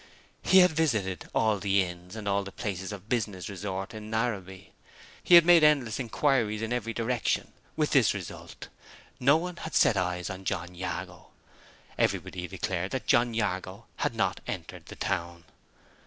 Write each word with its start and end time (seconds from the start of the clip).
He 0.41 0.61
had 0.61 0.71
visited 0.71 1.29
all 1.31 1.59
the 1.59 1.83
inns, 1.83 2.15
and 2.15 2.27
all 2.27 2.43
the 2.43 2.51
places 2.51 2.91
of 2.91 3.07
business 3.07 3.47
resort 3.49 3.93
in 3.93 4.09
Narrabee; 4.09 4.71
he 5.23 5.35
had 5.35 5.45
made 5.45 5.63
endless 5.63 5.99
inquiries 5.99 6.63
in 6.63 6.73
every 6.73 6.91
direction, 6.91 7.53
with 7.75 7.91
this 7.91 8.15
result 8.15 8.69
no 9.19 9.37
one 9.37 9.57
had 9.57 9.75
set 9.75 9.97
eyes 9.97 10.27
on 10.31 10.43
John 10.43 10.73
Jago. 10.73 11.27
Everybody 11.99 12.47
declared 12.47 12.89
that 12.93 13.05
John 13.05 13.35
Jago 13.35 13.85
had 13.97 14.15
not 14.15 14.41
entered 14.47 14.87
the 14.87 14.95
town. 14.95 15.43